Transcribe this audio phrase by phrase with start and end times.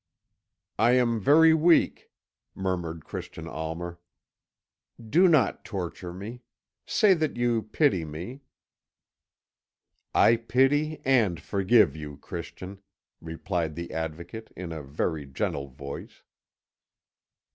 [0.79, 2.09] "I am very weak,"
[2.55, 3.99] murmured Christian Almer.
[4.99, 6.41] "Do not torture me;
[6.87, 8.41] say that you pity me."
[10.15, 12.81] "I pity and forgive you, Christian,"
[13.21, 16.23] replied the Advocate in a very gentle voice.